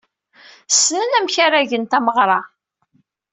[0.69, 2.39] Ssnen amek ara gen tameɣra.